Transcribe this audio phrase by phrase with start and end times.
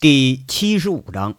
[0.00, 1.34] 第七十五章，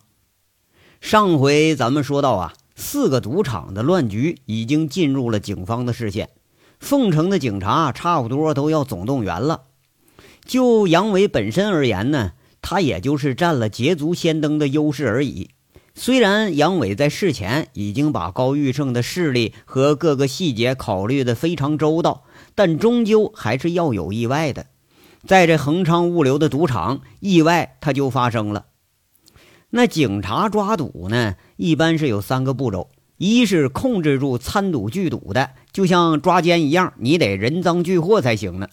[0.99, 6.31] 上回咱们说到啊，四个赌场的乱局已经进入了警方的视线，
[6.77, 9.61] 凤城的警察差不多都要总动员了。
[10.43, 15.51] 就杨伟本身而言呢，他也就是占了捷足先登的优势而已。
[15.95, 24.65] 虽然杨伟在事前已经把高玉胜的势力和各个细节考虑的非常周到，但终究还是要有意外的。
[25.27, 28.65] 在这恒昌物流的赌场，意外它就发生了。
[29.71, 38.67] 那警察抓赌呢，一般是有三个步骤：一是控制住参赌聚赌的，就像抓奸一样，你得人赃俱获才行呢；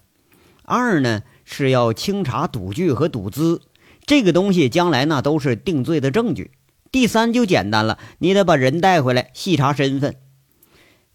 [0.62, 3.60] 二呢是要清查赌具和赌资，
[4.06, 6.50] 这个东西将来那都是定罪的证据；
[6.90, 10.14] 第三就简单了，你得把人带回来细查身份。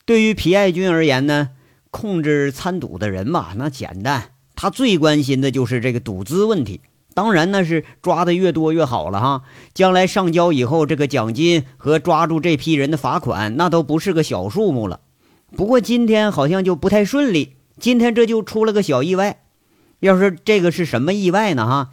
[0.05, 1.51] 对于皮爱军而言呢，
[1.89, 4.30] 控制参赌的人嘛，那简单。
[4.61, 6.81] 他最关心的就是这个赌资问题，
[7.15, 9.41] 当然那是抓的越多越好了哈。
[9.73, 14.99] 将来上交以后，这个奖金和抓住这批人的罚款，那都不是个小数目了。
[15.57, 19.41] 不过今天好像就不太顺利，今天这就出了个小意外。
[19.99, 21.65] 要是这个是什么意外呢？
[21.65, 21.89] 哈，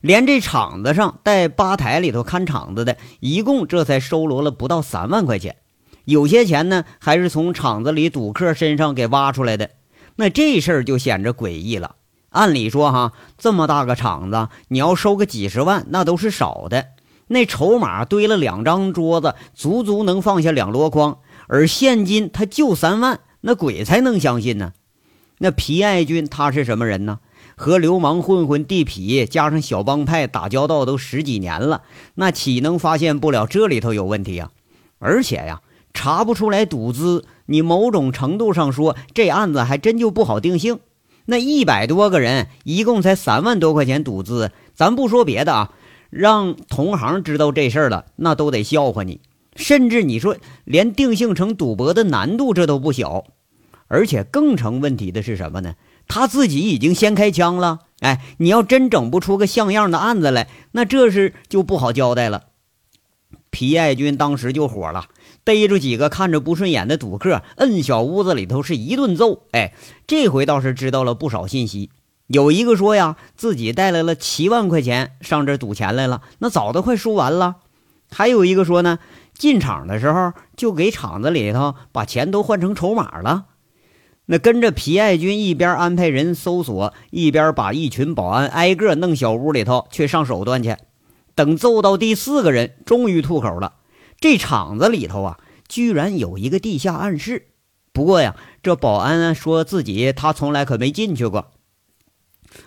[0.00, 5.56] 连这场子上带吧台里头看场子的，一共这才收罗了不到三万块钱，
[6.04, 9.70] 有些钱呢还是从场子里赌客身上给挖出来的。
[10.20, 11.96] 那这事儿就显着诡异了。
[12.28, 16.88] 按理说，哈，这么大个场子，你要收个几十万，那都是少的。
[17.28, 24.74] 那筹码堆了两张桌子，足足能放下两箩筐，而现金他就三万，那鬼才能相信呢？
[25.38, 27.20] 那皮爱军他是什么人呢？
[27.56, 31.80] 和流氓混混、地痞加上小帮派打交道都十几年了，
[32.16, 34.50] 那岂能发现不了这里头有问题呀？
[34.98, 35.62] 而且呀。
[35.92, 40.80] 查不出来赌资，你某种程度上说，这案子还真就不好定性。
[41.26, 45.72] 那一百多个人，一共才三万多块钱赌资，咱不说别的啊，
[46.10, 49.20] 让同行知道这事儿了，那都得笑话你。
[49.56, 53.24] 甚至你说，连定性成赌博的难度这都不小。
[53.88, 55.74] 而且更成问题的是什么呢？
[56.06, 57.80] 他自己已经先开枪了。
[57.98, 62.44] 哎，你要真整不出个像样的案子来，那这是就不好交代了。
[63.50, 65.06] 皮爱军当时就火了。
[65.44, 69.42] 逮住几个看着不顺眼的赌客，摁小屋子里头是一顿揍。
[69.52, 69.74] 哎，
[70.06, 71.90] 这回倒是知道了不少信息。
[72.26, 77.56] 有一个说呀，自己带来了七万块钱上这赌钱来了，那早都快输完了。
[78.12, 78.98] 还有一个说呢，
[79.34, 83.46] 进场的时候就给场子里头把钱都换成筹码了。
[84.26, 90.76] 那跟着皮爱军一边安排人搜索，一边把一群保安挨个弄小屋里头去上手段去。
[91.34, 93.72] 等揍到第四个人，终于吐口了。
[94.20, 97.46] 这厂子里头啊，居然有一个地下暗室。
[97.92, 101.50] 不过呀，这保安说自己他从来可没进去过。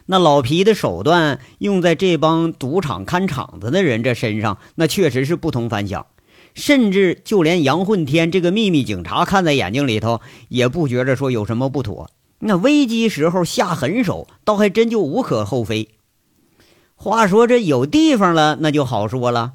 [0.08, 6.08] 那老皮的手段用在这帮赌场看场子的人这身上，那确实是不同凡响。
[6.56, 12.10] 甚至就连杨混天这个秘密警察看在眼睛里头，也不觉着说有什么不妥。
[12.40, 15.90] 那危机时候下狠手，倒还真就无可厚非。
[16.96, 19.54] 话说这有地方了，那就好说了。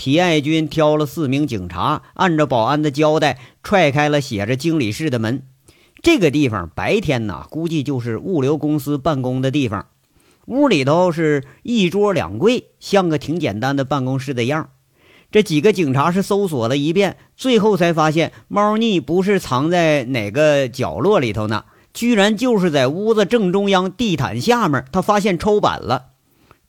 [0.00, 5.42] 皮爱军挑了四名警察，按照保安的交代，踹开了写着“经理室”的门。
[6.00, 9.88] 这个地方白天呢，估计就是物流公司办公的地方。
[10.46, 14.70] 屋里头是一桌两柜，像个挺简单的办公室的样
[15.30, 24.82] 这几个警察是搜索了一遍，最后才发现猫腻不是藏在哪个角落里头呢，居然就是在屋子正中央地毯下面。
[24.90, 26.12] 他发现抽板了，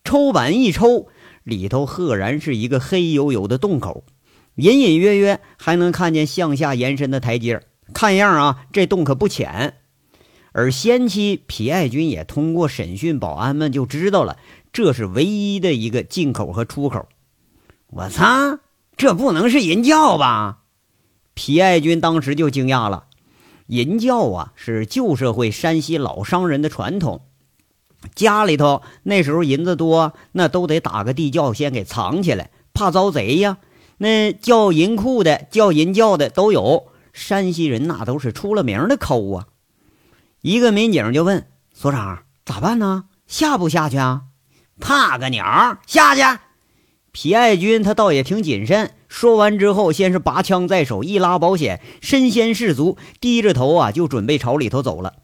[0.03, 1.07] 抽板一抽。
[1.43, 4.03] 里头赫然是一个黑黝黝的洞口，
[4.55, 7.61] 隐隐约约还能看见向下延伸的台阶
[7.93, 9.75] 看样啊，这洞可不浅。
[10.53, 14.37] 而先期皮爱军也通过审讯保安们就知道了，
[14.73, 17.07] 这是唯一的一个进口和出口。
[17.87, 18.59] 我擦，
[18.97, 20.59] 这不能是银教吧？
[21.33, 23.05] 皮爱军当时就惊讶了。
[23.67, 27.21] 银教啊，是旧社会山西老商人的传统。
[28.15, 33.57] 家里头那时候银子多，那都得打个地窖先给藏起来，怕遭贼呀。
[33.97, 36.87] 那叫银库的、叫银窖的都有。
[37.13, 39.47] 山西人那都是出了名的抠啊。
[40.41, 43.05] 一个民警就问所长：“咋办呢？
[43.27, 44.23] 下不下去啊
[44.79, 46.39] ？”“怕个鸟，下去！”
[47.11, 48.93] 皮爱军他倒也挺谨慎。
[49.09, 55.15] 说完之后，先是拔枪在手，一拉保险，身先士卒，低着头啊，就准备朝里头走了。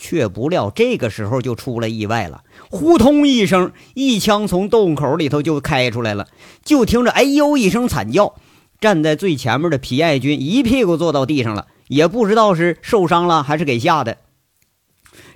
[0.00, 2.42] 却不料，这个时候就出了意外了。
[2.70, 6.26] 呼通一声，一枪从洞口里头就开出来了。
[6.64, 8.34] 就听着“哎呦”一声惨叫，
[8.80, 14.16] 站在最前面的皮爱军一屁股坐到地上了，也不知道是受伤了还是给吓的。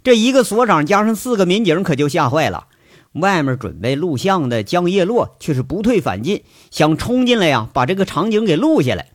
[0.02, 2.69] 这一个所长加上四个民警可就吓坏了。
[3.12, 9.10] 外面准备录像的江叶落却是不退反进，想冲进来呀，把这个场景给录下来。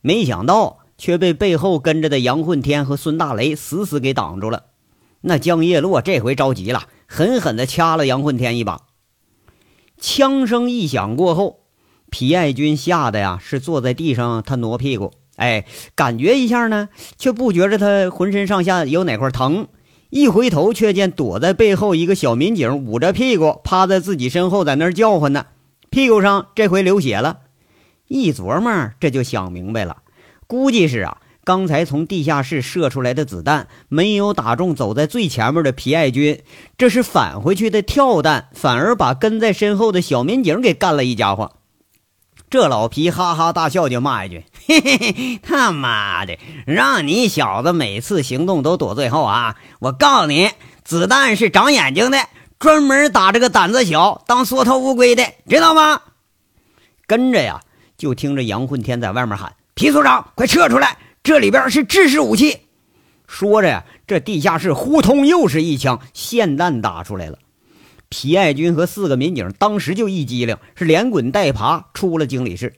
[0.00, 4.64] 没想到却被背后跟着的杨混天和孙大雷死死给挡住了。
[5.26, 8.82] 那江叶落这回着急了，狠狠地掐了杨混天一把。
[9.98, 11.60] 枪声一响过后，
[12.10, 19.68] 皮爱军吓得呀是坐在地上，他挪屁股，哎，感觉一下呢，却不觉着他浑身上下有哪块疼。
[20.10, 25.46] 一回头，却见躲在背后一个小民警捂着屁股趴在自己身后，在那儿叫唤呢。
[25.88, 27.38] 屁股上这回流血了，
[28.08, 30.02] 一琢磨这就想明白了，
[30.46, 36.42] 估计是啊，刚才从地下室射出来的子弹没有打中走在最前面的皮爱军，
[36.78, 41.52] 这是返回去的跳弹，反而把跟在身后的小民警给干了一家伙。
[42.50, 49.56] 这老皮哈哈大笑，就骂一句：“嘿嘿嘿，他妈的，让你小子每次行动都躲最后啊！
[49.80, 50.50] 我告诉你，
[50.84, 52.18] 子弹是长眼睛的，
[52.60, 56.00] 专门打这个胆子小、当缩头乌龟的，知道吗？”
[57.06, 57.60] 跟着呀，
[57.98, 62.60] 就听着杨混天在外面喊：“皮所长，快撤出来，这里边是制式武器。”
[63.26, 67.38] 说着呀，这地下室呼通又是一枪，霰弹打出来了。
[68.10, 72.74] 皮爱军和四个民警当时就一激灵，是连滚带爬出了经理室。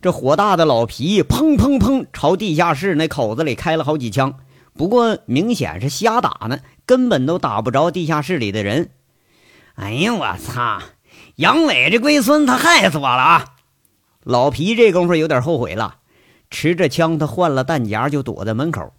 [0.00, 4.38] 这火大的老皮砰砰砰朝地下室那口子里开了好几枪，
[4.72, 8.90] 不过明显是瞎打呢，根本都打不着地下室里的人。
[9.74, 10.80] 哎呀，我操！
[11.34, 13.44] 杨伟这龟孙，他害死我了啊！
[14.22, 15.96] 老皮这功夫有点后悔了，
[16.50, 18.92] 持着枪，他换了弹夹就躲在门口。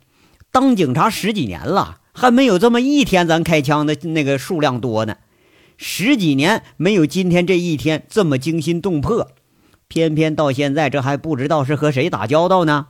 [0.51, 5.17] 当警察十几年了，还没有这么一天咱开枪的那个数量多呢。
[5.77, 9.31] 十几年没有今天这一天这么惊心动魄，
[9.87, 12.87] 偏偏到现在这还不知道是和谁打交道呢？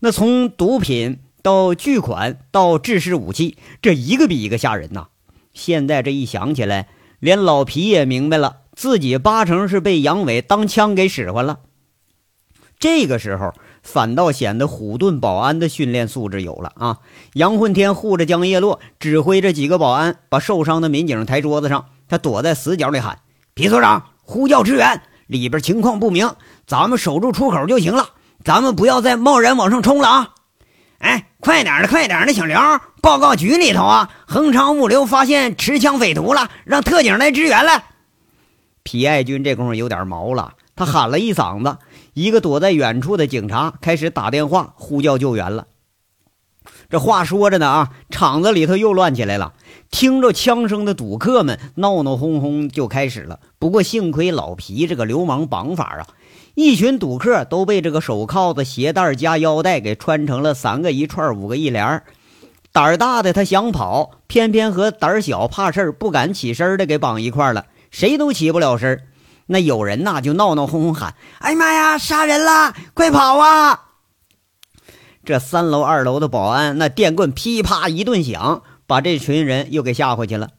[0.00, 5.08] 那从毒品到巨款到制式武器，这一个比一个吓人呐！
[5.54, 6.88] 现在这一想起来，
[7.18, 11.60] 连老皮也明白了，自己八成是被杨伟当枪给使唤了。
[12.78, 13.54] 这个时候
[13.86, 16.98] 反倒显得虎盾保安的训练素质有了啊！
[17.34, 21.86] 杨混天护着江叶落，指挥着几个保安把受伤的民警抬桌子上。
[22.08, 23.20] 他躲在死角里喊
[23.54, 25.00] ：“皮所长，呼叫支援！
[25.28, 26.28] 里边情况不明，
[26.66, 28.10] 咱们守住出口就行了。
[28.44, 30.34] 咱们不要再贸然往上冲了啊！
[30.98, 32.58] 哎，快点的，快点的，小刘，
[33.00, 34.10] 报告局里头啊！
[34.26, 37.84] 恒昌物流发现持枪匪徒了，让特警来支援了。”
[38.82, 41.76] 皮爱军这功夫有点毛了，他喊了一嗓子，
[42.16, 45.66] 一个躲在远处的警察开始打电话呼叫救援了。
[46.88, 49.52] 这话说着呢啊，厂子里头又乱起来了。
[49.90, 53.40] 听着枪声的赌客们闹闹哄哄就开始了。
[53.58, 56.06] 不过幸亏老皮这个流氓绑法啊，
[56.54, 62.02] 一群赌客都被这个手铐子、鞋带加腰带给穿成了三个一串、五个一连。
[62.72, 69.02] 胆儿大的他想跑，偏偏和胆儿小、怕事儿、不敢起身的给绑一块了，谁都起不了身。
[69.46, 72.74] 那有人呐就闹闹哄哄喊：“哎呀妈呀，杀人了！
[72.94, 73.84] 快跑啊！”
[75.24, 78.62] 这三楼、二楼的保安那电棍噼啪一顿响。
[78.88, 80.50] 把这群人又给吓回去了。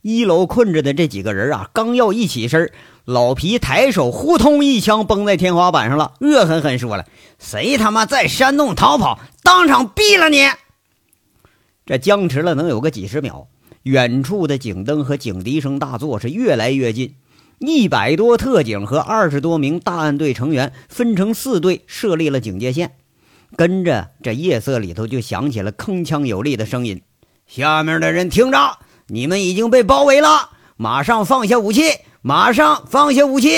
[0.00, 2.70] 一楼困着的这几个人啊，刚要一起身，
[3.04, 7.04] 老皮抬手呼通一枪崩在天花板上了，恶狠狠说了
[7.40, 10.48] ：“谁他妈在山洞逃跑，当场毙了你！”
[11.84, 13.48] 这僵持了能有个几十秒，
[13.82, 17.16] 远处的警灯和警笛声大作，是越来越近。
[17.58, 22.96] 一百多特警和二十多名大案队成员分成四队设立了警戒线，
[23.56, 27.02] 跟着这夜色里头就响起了铿锵有力的声音。
[27.46, 31.82] 下面的人听着，你们已经被包围了，马上放下武器，
[32.22, 33.50] 马上放下武器。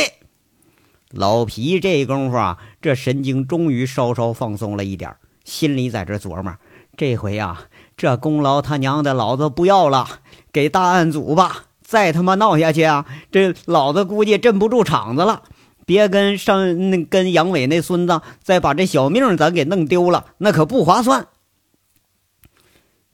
[1.11, 6.55] 老皮这功夫啊，这神经终于稍稍放松了一点，心里在这琢磨：
[6.97, 7.63] 这回啊，
[7.97, 10.07] 这功劳他娘的老子不要了，
[10.53, 11.66] 给大案组吧。
[11.87, 15.43] 再他妈闹下去啊，这老子估计镇不住场子了。
[15.85, 21.29] 别跟上那跟杨伟那孙子再把这小命咱给弄丢了，那可不划算。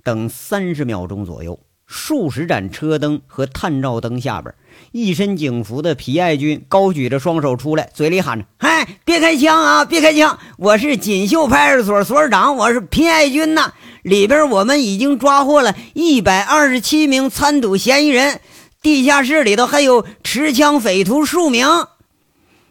[0.02, 4.55] 等三十秒钟左右，数十盏车灯和探照灯下边，
[4.91, 10.38] 一身警服的皮爱军高举着双手出来，嘴里喊着：“嗨，别开枪啊，别开枪！
[10.57, 13.75] 我是锦绣派出所所长，我是皮爱军呐。
[14.02, 18.41] 里边我们已经抓获了一百二十七名参赌嫌疑人，
[18.82, 21.66] 地下室里头还有持枪匪徒数名。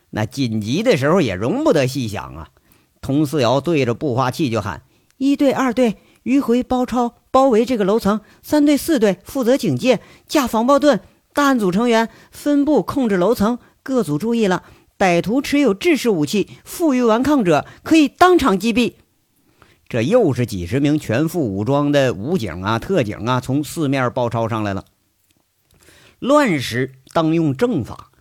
[0.09, 2.49] 那紧急的时候也容不得细想啊。”
[3.01, 4.83] 佟四瑶对着步话器就喊
[5.17, 10.99] ：“一队、二队，迂回包抄。”包围这个楼层，三队、四队负责警戒，架防爆盾。
[11.33, 14.63] 大案组成员分布控制楼层，各组注意了，
[14.99, 18.95] 歹徒持有制式武器，负隅顽抗者可以当场击毙。
[19.87, 24.83] 这又是几十名全副武装的武警啊、特警啊，从四面包抄上来了。
[26.21, 28.11] 乱时当用正法。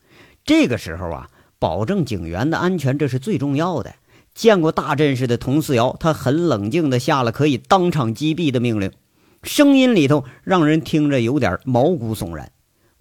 [0.42, 1.28] 这个时候啊，
[1.58, 3.94] 保证警员的安全，这是最重要的。
[4.34, 8.90] 见过大阵势的佟四瑶，他很冷静地下了可以当场击毙的命令，
[9.42, 12.50] 声音里头让人听着有点毛骨悚然。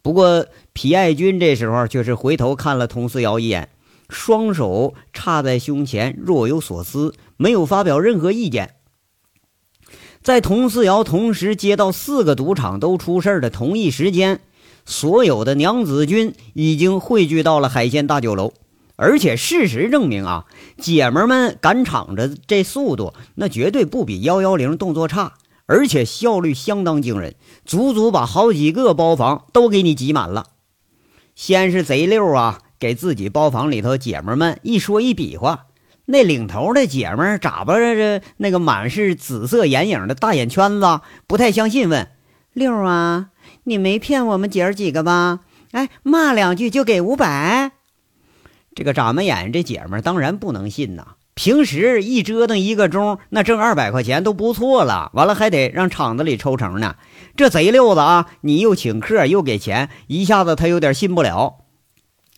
[0.01, 3.69] 不过皮爱军这时候却是回头看了佟四瑶一眼，
[4.09, 8.75] 双手插在胸前，若有所思，没有发表任何意见。
[10.21, 14.41] 在佟四瑶同时接到四个赌场都出事的同一时间，
[14.89, 18.53] 所有的娘子军已经汇聚到了海鲜大酒楼。
[18.95, 20.45] 而且事实证明啊，
[20.77, 25.35] 姐们们赶场子这速度，那绝对不比幺幺零动作差，
[25.67, 30.47] 而且效率相当惊人，足足把好几个包房都给你挤满了。
[31.33, 35.67] 先是贼六啊，给自己包房里头姐们们一说一比划，
[36.03, 42.09] 那领头的姐们眨巴着那个满是紫色眼影的大眼圈子，不太相信，问
[42.51, 43.29] 六啊，
[43.69, 45.41] 你没骗我们姐儿几个吧？
[45.71, 47.71] 哎，骂两句就给五百。
[48.73, 51.09] 这个眨巴眼，这姐们当然不能信呐。
[51.35, 55.11] 平时一折腾一个钟，那挣二百块钱都不错了。
[55.13, 56.95] 完了还得让厂子里抽成呢。
[57.37, 58.25] 这贼溜子啊！
[58.41, 61.59] 你又请客又给钱，一下子他有点信不了。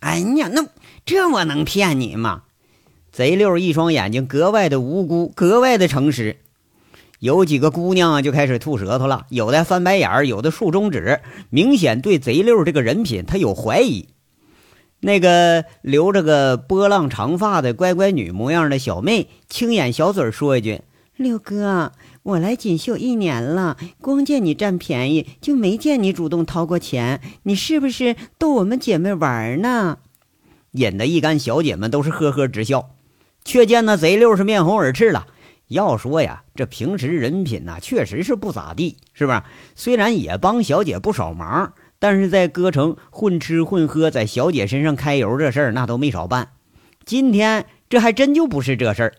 [0.02, 0.66] 哎呀，那
[1.06, 2.44] 这我能骗你吗？
[3.12, 6.38] 贼溜一双眼睛格外的无辜，格外的诚实。
[7.22, 14.08] 有几个姑娘就开始吐舌头了，有的翻白眼儿有的竖中指，明显对贼六这个人品他有怀疑。
[15.02, 20.82] 那个留着个波浪长发的乖乖女模样的小妹，轻眼小嘴说一句
[21.16, 21.92] ：“六哥，
[22.24, 30.00] 我来锦绣一年了，光见你占便宜，就没见你主动掏过钱，你是不是逗我们姐妹玩呢？”
[30.74, 32.96] 引得一干小姐们都是呵呵直笑，
[33.46, 35.28] 却见那贼六是面红耳赤了。
[35.72, 39.42] 要说呀，这平时人品呐，确实是不咋地，是不是？
[39.76, 41.74] 虽然也帮小姐不少忙。
[42.04, 46.50] 但是在歌城混吃混喝，在小姐身上揩油这事儿，那都没少办。
[47.06, 49.14] 今天这还真就不是这事儿，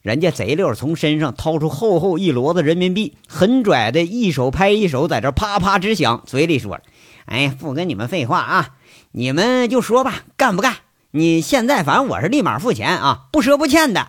[0.00, 6.80] 人家贼溜从身上掏出厚厚一摞子人民币，很拽的一手拍一手，在这啪啪直响，嘴里说
[7.26, 8.76] ：“哎，不跟你们废话啊，
[9.10, 10.76] 你们就说吧，干不干？
[11.10, 14.08] 你现在反正我是立马付钱啊，不赊不欠的。”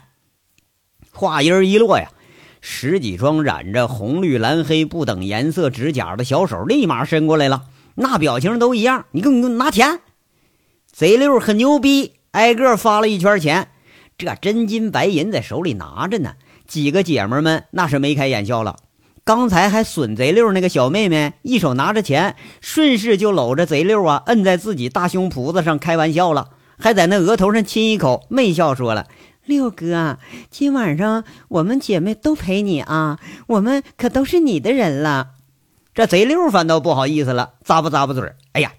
[1.14, 2.10] 话音一落呀，
[2.60, 7.64] 十几双染着红绿蓝黑不等颜色指甲的小手立马伸过来了。
[7.96, 10.00] 那表情都一样，你给我拿钱！
[10.92, 13.70] 贼六很牛逼，挨个发了一圈钱，
[14.18, 16.34] 这真金白银在手里拿着呢。
[16.68, 18.78] 几个姐们们那是眉开眼笑了。
[19.24, 29.08] 刚才还损贼六那个小妹妹，一手拿着钱，顺势就搂着贼六啊，摁在自己大胸脯子上开玩笑了，还在那额头上亲一口，媚笑说了
[29.46, 30.20] ：“六哥，
[30.50, 35.32] 今晚上我们姐妹都陪你啊，我们可都是你的人了。”
[35.94, 38.38] 这贼六反倒不好意思了，咂巴咂巴嘴儿。
[38.54, 38.72] 哎呀，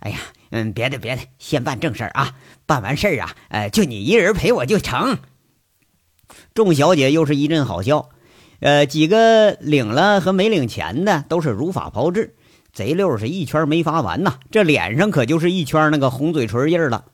[0.00, 0.18] 哎呀，
[0.50, 2.34] 嗯，别的别的，先办正事儿啊！
[2.66, 5.18] 办完事儿啊，呃，就你一人陪我就成。
[6.54, 8.10] 众小姐又是一阵好笑。
[8.58, 12.34] 呃，几个领了和没领钱的都是如法炮制。
[12.72, 17.06] 贼六是一圈没发完呐，这脸上可就是一圈那个红嘴唇印了。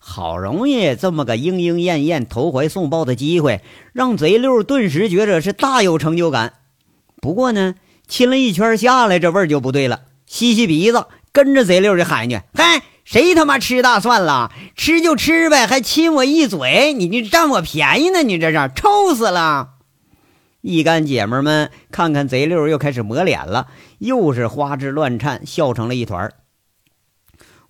[0.00, 3.60] 好容易这么个莺莺燕燕投怀送抱的机会，
[3.92, 6.54] 让贼六顿时觉着是大有成就感。
[7.22, 7.76] 不过呢。
[8.08, 10.00] 亲了一圈下来，这味儿就不对了。
[10.26, 14.50] 吸吸鼻子，跟着贼六就喊去：“嗨，谁他妈吃大蒜了？
[14.74, 16.92] 吃就吃呗，还亲我一嘴！
[16.92, 18.24] 你你占我便宜呢？
[18.24, 19.74] 你这是臭死了！”
[20.60, 26.32] 一干姐们们看看贼六，又开始抹脸了，又是花枝乱颤，笑成了一团。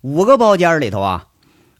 [0.01, 1.27] 五个包间里头啊，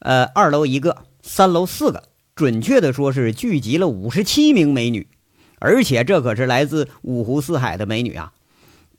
[0.01, 2.05] 呃，二楼一个，三楼四个，
[2.35, 5.07] 准确的说是聚集了五十七名美女，
[5.59, 8.33] 而且这可是来自五湖四海的美女啊。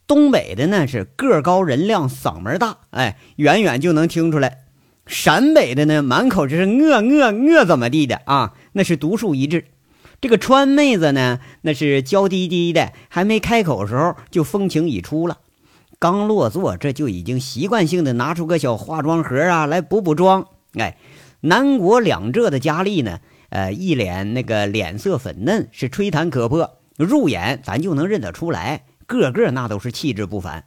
[0.07, 4.59] 东北的呢是个高人靓嗓门大，哎，远远就能听出来。
[5.05, 9.65] 陕北的呢满口就是饿饿饿怎么地的啊，那是独树一帜。
[10.21, 15.39] 这个川妹子呢那是娇滴滴的，还没开口时候就风情已出了。
[15.99, 20.47] 刚落座，这就已经习惯性的拿出个小化妆盒啊来补补妆。
[20.75, 20.97] 哎，
[21.41, 28.85] 南国两浙的佳丽呢，呃，一脸那个脸色粉嫩，是吹弹可破，入眼咱就能认得出来。
[29.07, 30.65] 个个那都是气质不凡，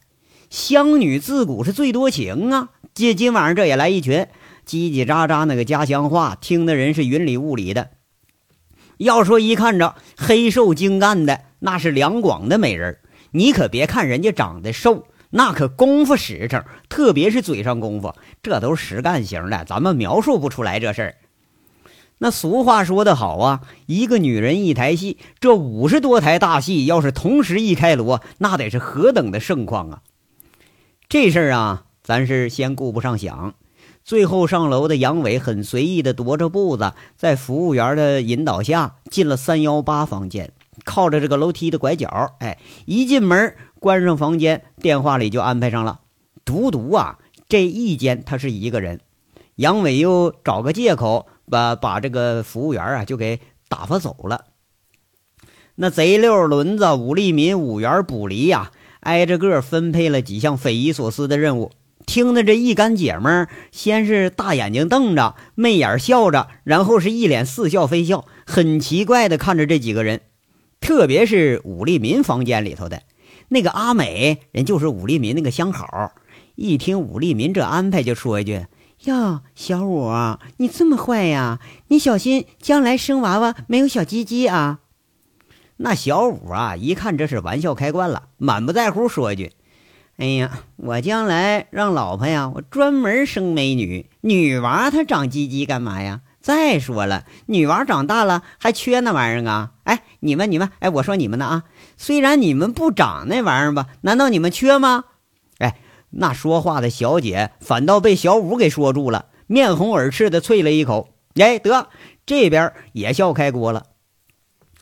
[0.51, 2.69] 湘女自古是最多情啊！
[2.93, 4.27] 今今晚上这也来一群，
[4.67, 7.89] 叽叽喳喳那个家乡话，听的人是云里雾里的。
[8.97, 12.99] 要说一看着黑瘦精干的，那是两广的美人
[13.31, 15.07] 你可别看人家长得瘦，
[15.37, 21.15] 那可功夫实诚，特别是嘴上功夫，这都是实干型的，咱们描述不出来这事儿。
[22.19, 30.01] 那俗话说得好啊，一个女人一台戏，这五十多台大戏要是同时一开锣，那得是何等的盛况啊！
[31.09, 33.55] 这事儿啊，咱是先顾不上想。
[34.05, 40.53] 最后上楼的杨伟很随意的踱着步子，在服务员的引导下进了三幺八房间，
[40.85, 42.07] 靠着这个楼梯的拐角，
[42.39, 43.53] 哎，一进门
[43.85, 45.99] 关上房间，电话里就安排上了。
[46.43, 48.99] 独独啊，这一间他是一个人。
[49.57, 53.39] 杨伟又找个借口把把这个服务员啊就给
[53.69, 54.45] 打发走了。
[55.75, 61.69] 那贼六轮子、武立民、五元、卜离呀，挨着个分配了几项匪夷所思的任务。
[62.07, 70.21] 听得这一干姐们儿，先是大眼睛瞪着，媚眼笑着，然后是一脸似笑非笑，很奇怪的看着这几个人。
[70.81, 73.03] 特别是武立民房间里头的
[73.49, 76.13] 那个阿美人，就是武立民那个相好。
[76.55, 78.65] 一听武立民这安排，就说一句
[79.05, 81.59] ：“哟，小武，你这么坏呀？
[81.89, 84.79] 你小心将来生娃娃没有小鸡鸡啊！”
[85.77, 89.51] 那小五啊，一看这是玩笑开惯了，满不在乎说一句。
[90.17, 96.21] 哎呀，我将来让老婆呀，我专门生美女，女娃她长鸡鸡干嘛呀？
[96.39, 99.71] 再说了，女娃长大了还缺那玩意儿啊？
[99.83, 101.63] 哎，你们你们，哎，我说你们呢啊？
[101.97, 105.05] 虽然你们不长那玩意儿吧，难道你们缺吗？
[105.59, 105.77] 哎，
[106.11, 111.09] 那说话的小姐反倒被小五给说住了，面红耳赤的啐了一口。
[111.35, 111.89] 哎，得，
[112.25, 113.85] 这边也笑开锅了，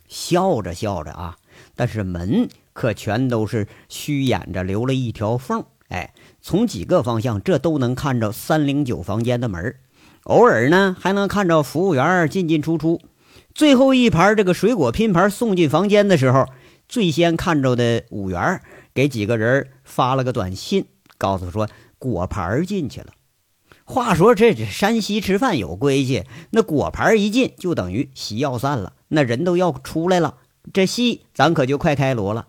[0.08, 1.38] 笑着笑着啊，
[1.76, 2.50] 但是门。
[2.74, 5.64] 可全都是虚掩着，留了一条缝。
[5.90, 9.76] 哎，从几个方向，这都能看着三零九房间的门
[10.24, 13.00] 偶尔呢，还能看着服务员进进出出。
[13.54, 16.48] 最后一盘这个水果拼盘送进房间的时候，
[16.94, 18.62] 最先看着的五元
[18.94, 20.86] 给几个人发了个短信，
[21.18, 23.08] 告诉说果盘进去了。
[23.84, 30.36] 话说这山西吃饭有规矩，那果盘一进就等于席要散了，那人都要出来了，
[30.72, 32.46] 这戏咱可就快开锣了。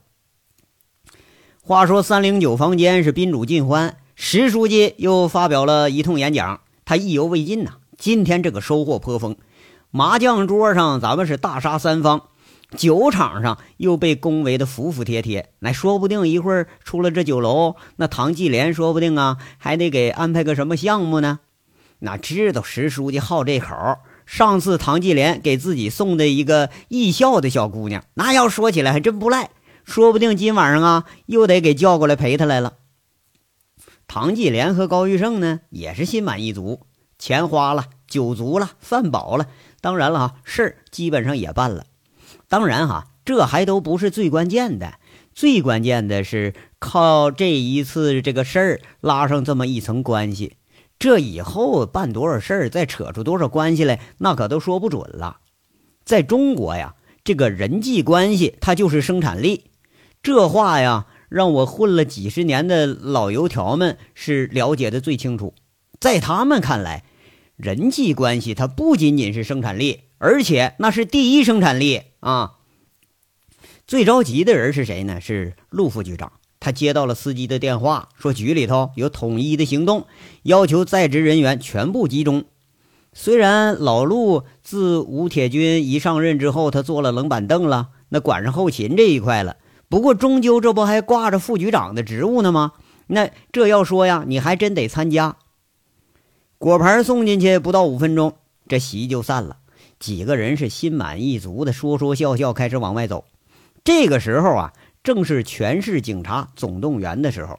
[1.63, 7.77] 话说三零九房间是宾主尽欢，石书记又发表了一通演讲，他意犹未尽呐。
[7.97, 9.37] 今天这个收获颇丰，
[9.91, 12.25] 麻将桌上咱们是大杀三方，
[12.75, 15.51] 酒场上又被恭维的服服帖帖。
[15.61, 21.41] 那说不定一会儿出了这酒楼，那唐继莲说不定啊还得给安排个什么项目呢。
[22.01, 23.75] 哪知道石书记好这口，
[24.27, 29.51] 上次唐继莲给自己送的一个艺校的小姑娘，那要说起来还真不赖。
[29.85, 32.75] 说不定今晚上啊，又得给叫过来陪他来了。
[34.07, 36.81] 唐继莲和高玉胜呢，也是心满意足，
[37.19, 39.47] 钱花了，酒足了，饭饱了，
[39.81, 41.85] 当然了哈，事儿基本上也办了。
[42.55, 45.01] 当然哈，这还都不是最关键的，
[45.35, 50.55] 最关键的是靠这一次这个事儿拉上这么一层关系，
[50.97, 55.39] 这以后办多少事儿，再扯出多少关系来，那可都说不准了。
[56.05, 59.65] 在中国呀，这个人际关系它就是生产力。
[60.23, 65.55] 这话呀，让我混了几十年的老油条们是了解的最清楚。
[65.99, 67.03] 在他们看来，
[67.57, 72.55] 人际关系它不仅仅是生产力，而且那是第一生产力啊。
[73.87, 75.21] 最着急的人是谁呢？
[75.21, 76.33] 是陆副局长。
[76.59, 80.07] 他接到了司机的电话，说局里头有统一的行动，
[80.45, 82.47] 要求在职人员全部集中。
[83.13, 89.59] 虽然老陆自吴铁军一上任之后，他坐了冷板凳了，那管上后勤这一块了。
[89.91, 92.73] 不过，终究这不还挂着副局长的职务呢吗？
[93.09, 95.37] 那这要说呀，你还真得参加。
[96.57, 99.59] 果盘送进去不到五分钟，这席就散了。
[100.05, 103.25] 几个人是心满意足的，说说笑笑，开始往外走。
[103.85, 107.59] 这个时候啊，正是全市警察总动员的时候。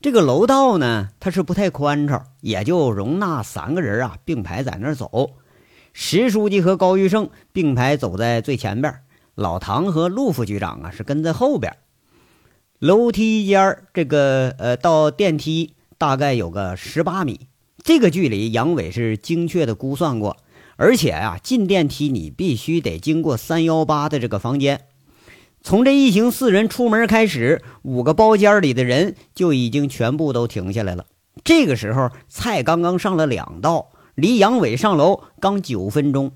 [0.00, 5.32] 这个楼道呢，它是不太宽敞，也就容纳三个人啊并排在那儿走。
[5.92, 9.02] 石书记和高玉胜并排走在最前边。
[9.34, 11.76] 老唐和陆副局长啊是跟在后边，
[12.78, 17.46] 楼梯间这个呃到电梯大概有个十八米，
[17.84, 20.38] 这个距离杨伟是精确的估算过，
[20.78, 24.82] 而且啊进电梯你必须得经过三幺八的这个房间，
[25.60, 31.06] 从这一行四人出门开始，五个包间里的人就已经全部都停下来了。
[31.42, 36.30] 这个时候菜刚刚上了两道，离杨伟上楼刚九分钟。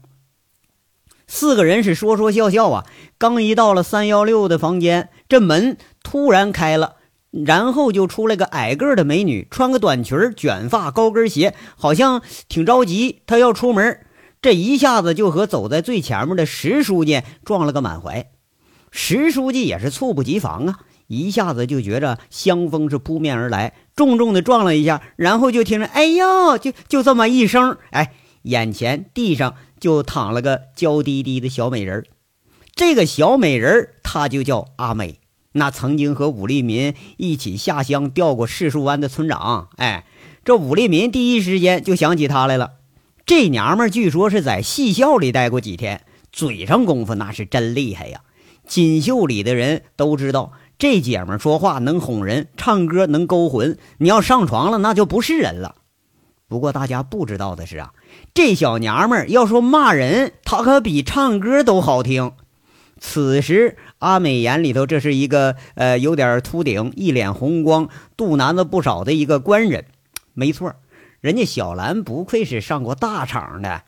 [1.29, 2.85] 四个人是说说笑笑啊，
[3.19, 6.97] 刚一到了三幺六的房间，这门突然开了，
[7.31, 14.01] 然后就出来个矮个的美女，穿个短裙，卷发，高跟鞋，好像挺着急，她要出门。
[14.43, 18.31] 这一下子就和走在最前面的石书记撞了个满怀。
[18.91, 29.55] 石书记也是猝不及防啊，一下子就觉着香风是扑面而来，重重的撞了一下，然后就听着“哎呦”，就就这么一声，哎，眼前地上。
[29.83, 32.07] 就躺了个娇滴滴的小美人
[32.77, 35.19] 这个小美人她就叫阿美。
[35.55, 39.71] 那曾经和武立民一起下乡调过柿树湾的村长。
[39.79, 40.07] 哎，
[40.45, 42.75] 这武立民第一时间就想起他来了。
[43.25, 48.23] 这娘们据说是在戏校里待过几天，嘴上功夫那是真厉害呀。
[48.67, 53.79] 锦绣里的人都知道，这姐们说话能哄人，唱歌能勾魂。
[53.99, 55.77] 你要上床了，那就不是人了。
[56.49, 57.93] 不过大家不知道的是啊，
[58.35, 62.33] 这小娘们要说骂人，她可比唱歌都好听。
[63.01, 69.87] 此时阿美眼里头，这是一个呃有点秃顶、一脸红光、肚腩子不少的一个官人。
[70.35, 70.75] 没错，
[71.23, 73.85] 人家小兰不愧是上过大场的。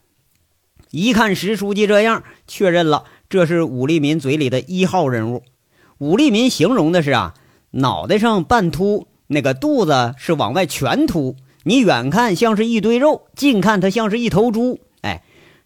[0.92, 3.06] 一看石书记这样，确认了。
[3.28, 5.42] 这是武立民嘴里的一号人物。
[5.98, 7.34] 武立民形容的是啊，
[7.72, 11.34] 脑袋上半秃，那个肚子是往外全凸。
[11.64, 14.78] 你远看像是一堆肉，近看他像是一头猪。
[15.00, 15.24] 哎，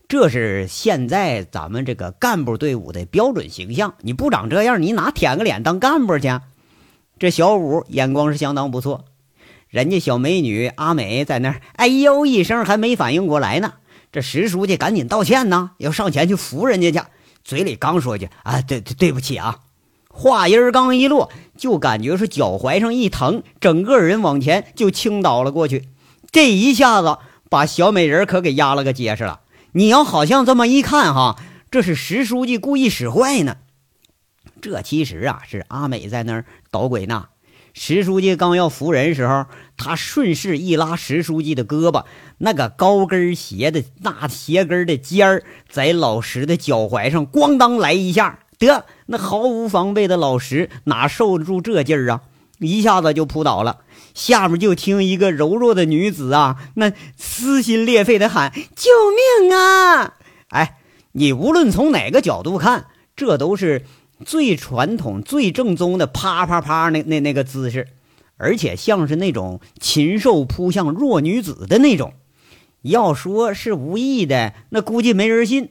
[0.09, 3.93] 这是现在咱们这个干部队伍的标准形象。
[4.01, 6.29] 你不长这样，你哪舔个脸当干部去？
[7.19, 9.05] 这小武眼光是相当不错。
[9.69, 13.75] 人家小美女阿美在那儿，哎呦一声还没反应过来呢。
[14.11, 17.01] 这石书记赶紧道歉呢，要上前去扶人家去。
[17.45, 19.61] 嘴里刚说句啊，对对对不起啊，
[20.09, 25.89] 话音刚一落，就感觉是脚踝上一疼，整个人往前就倾倒了过去。
[26.31, 29.41] 这一下子把小美人可给压了个结实了。
[29.73, 31.37] 你要好像这么一看哈，
[31.71, 33.57] 这是石书记故意使坏呢。
[34.61, 37.27] 这其实啊是阿美在那儿捣鬼呢。
[37.81, 42.05] 石书记刚要扶人时候，他顺势一拉石书记的胳膊，
[42.39, 52.23] 那个高跟鞋的那鞋跟的尖儿在老石的脚踝上咣当来一下，得那毫无防备的老石哪受得住这劲儿啊？
[52.59, 53.79] 一下子就扑倒了。
[54.13, 58.91] 下面就听一个柔弱的女子啊，那撕心裂肺的喊：“救
[59.39, 60.15] 命啊！”
[60.51, 60.79] 哎，
[61.13, 63.85] 你无论从哪个角度看，这都是。
[64.25, 67.89] 最传统、最正宗的啪啪啪那那那个姿势，
[68.37, 72.15] 而且像是那种禽兽扑向弱女子的那种。
[72.83, 75.71] 要说是无意的，那估计没人信。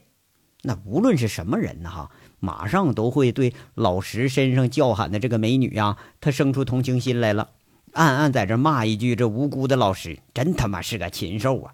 [0.63, 7.51] 那无论是什么人呢，哈，马上都会对老石身上叫喊的这个美女呀，他生出同情心来了，
[7.93, 11.73] 暗暗在这骂一句：这无辜的老石真他妈是个禽兽啊！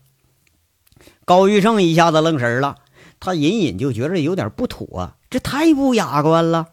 [1.25, 2.75] 高玉胜一下子愣神了，
[3.23, 5.13] 他隐隐就觉得有点不妥。
[5.29, 6.67] 这太不雅观了！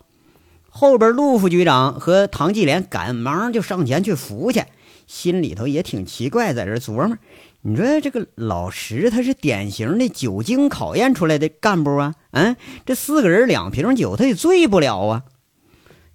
[0.69, 4.65] 后边陆副局长和唐继莲赶忙就上前去扶去，
[5.07, 7.17] 心里头也挺奇怪，在这琢磨：
[7.61, 12.17] 你说这个老石他是典型的酒精考验出来的干部啊？
[12.33, 15.23] 嗯，这四个人两瓶酒他也醉不了啊！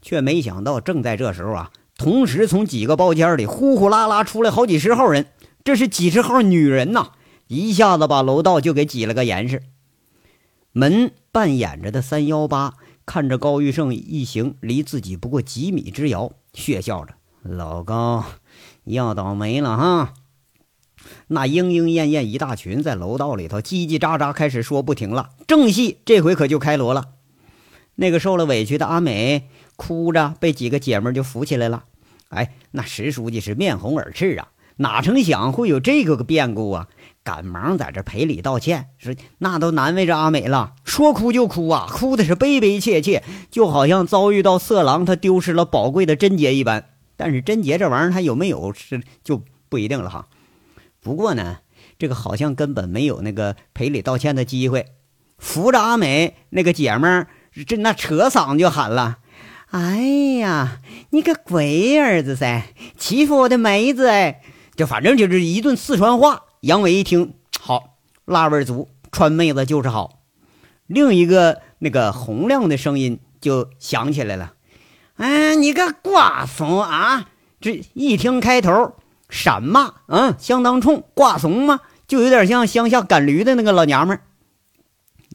[0.02, 5.28] 却没想到，正在这时候啊，同时从几个包间里呼呼啦啦出来好几十号人，
[5.64, 7.12] 这是几十号女人呐！
[7.48, 9.62] 一下子把楼道就给挤了个严实。
[10.78, 12.74] 门半掩着的三幺八
[13.06, 18.26] 看着高玉胜一行离自己不过几米之遥，血笑着：“老高，
[18.84, 20.14] 要倒霉了哈！”
[21.28, 27.12] 那莺莺燕燕一大群在楼道里头叽叽喳喳开始说不停了，正戏这回可就开锣了。
[27.96, 31.86] 那个受了委屈的阿美哭着被几个姐们就扶起来了。
[32.28, 36.90] 哎，那石书记是面红耳赤啊，哪成想会有这个个变故啊！
[37.26, 46.86] 赶忙在这赔礼道歉，说那都难为这阿美了，说哭就哭啊，哭的是悲悲切切，就好像遭遇到色狼，他丢失了宝贵的贞洁一般。
[47.18, 50.28] 但是贞洁这玩意儿，他有没有是就不一定了哈。
[51.02, 51.58] 不过呢，
[51.98, 54.86] 这个好像根本没有那个赔礼道歉的机会。
[55.40, 57.28] 扶着阿美那个姐们儿，
[57.66, 59.18] 这那扯嗓子就喊了
[59.72, 59.98] ：“哎
[60.38, 62.66] 呀，你个鬼儿子噻，
[62.98, 64.42] 欺负我的梅子哎！”
[64.78, 66.44] 就反正就是一顿四川话。
[66.66, 70.24] 杨伟一听，好，辣味足，川妹子就是好。
[70.88, 74.54] 另一个那个洪亮的声音就响起来了
[75.18, 77.30] ：“哎，你个瓜怂啊！
[77.62, 78.96] 这一听开头
[79.30, 84.20] 闪骂，嗯，相当冲，瓜怂嘛，就有点像乡下赶驴的那个老娘们。”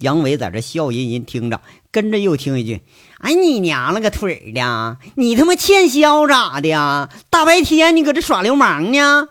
[0.03, 1.61] 杨伟在这笑吟吟听着，
[1.93, 2.83] 跟着又听一句
[3.23, 4.97] ：“哎，你娘了个腿的！
[5.15, 7.09] 你他妈欠削咋的呀？
[7.31, 9.29] 大白天你搁这耍流氓呢？”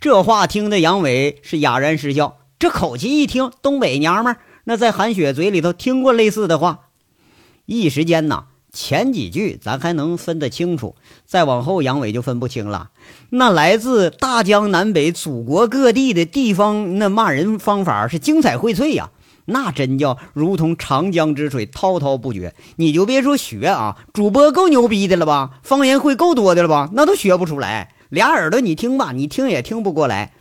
[0.00, 6.82] 这话听得杨伟是哑然失笑，这口气一听，东北娘们那在韩雪嘴里头听过类似的话，
[7.66, 10.94] 一时间呐，前几句咱还能分得清楚，
[11.26, 12.90] 再往后杨伟就分不清了。
[13.30, 19.10] 那来自大江南北、祖国各地的地方那骂人方法是精彩荟萃呀，
[19.46, 22.54] 那真叫如同长江之水滔滔不绝。
[22.76, 25.58] 你就别说学啊，主播够牛逼的了吧？
[25.64, 26.88] 方言会够多的了吧？
[26.92, 27.94] 那都学不出来。
[28.08, 30.32] 俩耳朵，你听吧，你听也听不过来。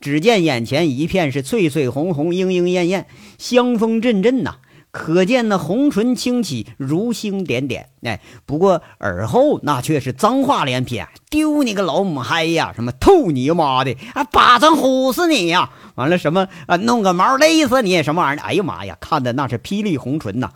[0.00, 3.06] 只见眼前一片是翠翠红红、莺莺燕燕，
[3.38, 4.56] 香风阵阵呐。
[4.90, 7.88] 可见那红唇轻启，如星点点。
[8.02, 12.72] 哎，不过耳后那却是脏话连篇：“丢你个老母嗨呀！
[12.74, 14.22] 什么吐你妈的啊！
[14.24, 15.70] 巴掌呼死你呀！
[15.94, 16.76] 完了什么啊？
[16.76, 18.02] 弄个毛勒死你！
[18.02, 18.42] 什么玩意儿？
[18.44, 18.98] 哎呀妈呀！
[19.00, 20.50] 看的那是霹雳红唇呐！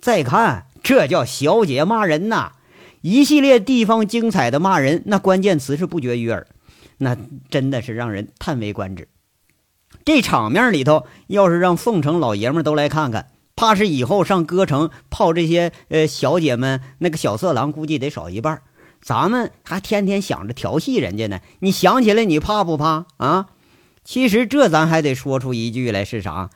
[0.00, 2.52] 再看，这叫小姐骂人呐！
[3.02, 6.46] 一系列地方精彩的骂人，那关键词是不绝于耳，
[6.98, 7.16] 那
[7.50, 9.08] 真的是让人叹为观止。
[10.04, 13.28] 这场面里头，要是让凤城老爷们都来看看。
[13.54, 18.62] 怕是以后上歌城泡这些呃小姐们，那个小色狼估计得少一半。
[19.00, 23.48] 咱们还天天想着调戏人家呢，你想起来你怕不怕啊？
[24.04, 26.50] 其实这咱还得说出一句来是啥？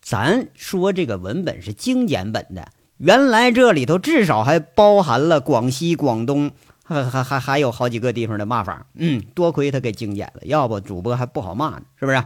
[0.00, 6.50] 咱说这个文本是精简本的，原来这里头至少还包含了广西、广东，
[6.84, 8.86] 还还还还有好几个地方的骂法。
[8.94, 12.24] 嗯，多亏他给精简了，要不主播还不好骂呢，是不是？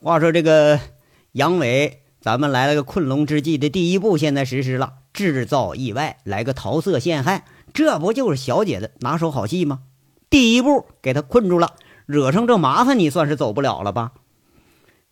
[0.00, 0.78] 话说这个
[1.32, 1.96] 杨伟。
[2.22, 9.78] 咱们来了个困龙之计的第一步，现在实施了，制造意外，来个桃色陷害，这不就是小姐的拿手好戏吗？
[10.28, 14.12] 第一步给他困住了，惹上这麻烦，你算是走不了了吧？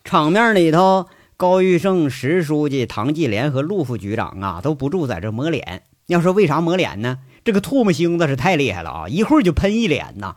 [0.05, 1.07] 场面里头，
[1.39, 5.85] 高玉胜、石书记、唐继莲和陆副局长啊，都不住在这抹脸。
[6.09, 7.21] 要说为啥抹脸呢？
[7.45, 10.35] 这个唾沫星子是太厉害了啊，一会儿就喷一脸呐。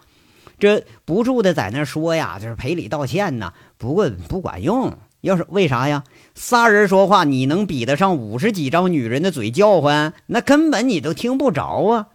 [0.60, 4.94] 这不住的在那说呀，就是赔礼道歉呐，不过不管用。
[5.22, 6.04] 要是为啥呀？
[6.36, 10.14] 仨人说话，你能比得上五十几张女人的嘴叫唤？
[10.28, 12.10] 那根本你都听不着啊！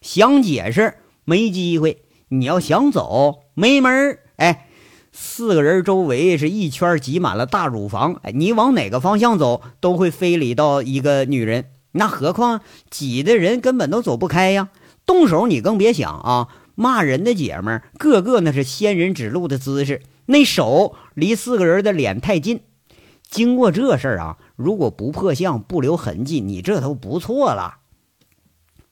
[0.00, 4.18] 想解释没机会，你要想走没门儿。
[4.34, 4.66] 哎，
[5.12, 14.70] 四个人周围是一圈挤满了大乳房，你往哪个方向走都会非礼到一个女人，那何况挤的人根本都走不开呀！
[15.04, 16.48] 动手你更别想啊！
[16.74, 20.02] 骂人的姐们个个那是仙人指路的姿势。
[20.26, 22.60] 那手离四个人的脸太近，
[23.28, 27.80] 经过这事儿啊，如果不破相、不留痕迹，你这都不错了。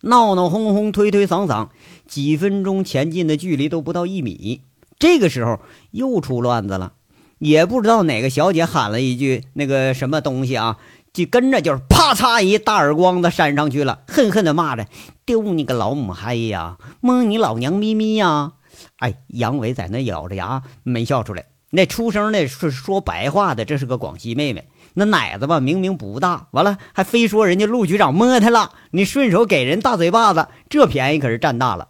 [0.03, 1.69] 闹闹哄哄、推推搡搡，
[2.07, 4.63] 几分钟前进的距离都不到一米。
[5.01, 5.59] 这个时候
[5.91, 6.93] 又出乱子了，
[7.39, 10.77] 也不知道哪个小姐喊了一句那个什么东西啊，
[11.13, 14.87] 就跟着就是啪嚓一大耳光子扇上去了，恨恨的骂着
[15.25, 18.53] ：“丢你个老母嗨呀，摸你老娘咪咪呀！”
[19.01, 21.47] 哎，杨伟在那咬着牙没笑出来。
[21.71, 24.69] 那出声的是说白话的，这是个广西妹妹。
[24.93, 28.73] 那奶子吧，明明不大，完了还非说人家陆局长摸她了。
[28.91, 31.89] 你顺手给人大嘴巴子，这便宜可是占大了。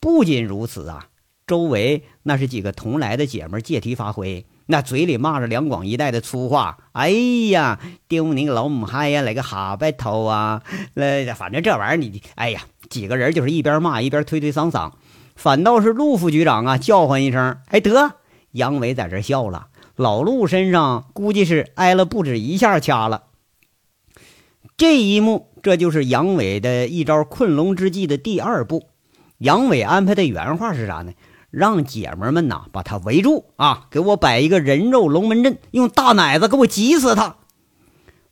[0.00, 1.06] 不仅如此啊，
[1.50, 6.78] 周围那是几个同来的姐们借题发挥，那嘴里骂着两广一带的粗话。
[6.92, 7.10] 哎
[7.50, 10.62] 呀，丢你个老母嗨呀，来个哈白头啊！
[10.94, 14.92] 那反正这玩意儿你，哎呀，几个人就是一边骂一边推推搡搡。
[15.34, 18.12] 反倒是陆副局长啊，叫唤一声，哎，得，
[18.52, 19.66] 杨伟在这笑了。
[19.96, 23.24] 老陆身上估计是挨了不止一下掐了。
[24.76, 28.86] 这一幕，这就是杨伟的一招困龙之计的第二步。
[29.38, 31.12] 杨伟安排的原话是啥呢？
[31.50, 37.36] 让姐们们呐把他围住啊，给我摆一个人肉龙门阵，用大奶子给我挤死他。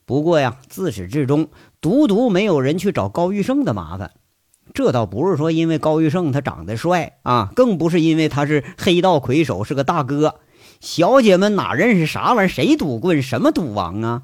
[0.06, 1.48] 不过呀，自始至终，
[1.80, 4.12] 独独没有人去找高玉胜的麻烦。
[4.72, 10.36] 这倒不是说因为高玉胜他长得帅啊，更不是因为他是黑道魁首是个大哥。
[10.80, 12.48] 小姐们哪认识啥玩意儿？
[12.48, 13.20] 谁赌棍？
[13.20, 14.22] 什么赌王啊？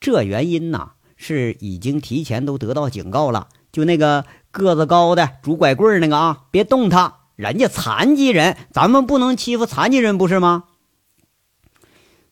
[0.00, 3.48] 这原因呐，是已经提前都得到警告了。
[3.70, 10.64] 就那个个子高的拄拐棍那个啊，别动他，人家残疾人，咱们不能欺负残疾人，不是吗？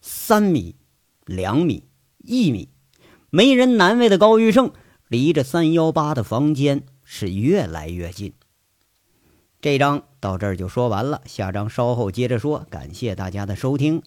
[0.01, 0.77] 三米、
[1.25, 2.69] 两米、一米，
[3.31, 4.73] 没人难为的高玉胜，
[5.09, 6.85] 离着三幺八的房间。
[7.13, 8.35] 是越来越近。
[9.61, 12.65] 这章到这儿就说完了，下章稍后接着说。
[12.71, 14.05] 感谢大家的收听。